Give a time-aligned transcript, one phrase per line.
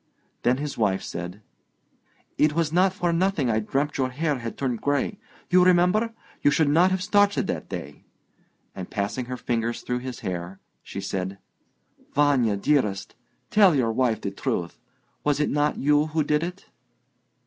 [0.41, 1.43] Then his wife said,
[2.35, 5.19] "It was not for nothing I dreamt your hair had turned grey.
[5.51, 6.11] You remember?
[6.41, 8.03] You should not have started that day."
[8.73, 11.37] And passing her fingers through his hair, she said:
[12.15, 13.13] "Vanya dearest,
[13.51, 14.79] tell your wife the truth;
[15.23, 16.65] was it not you who did it?"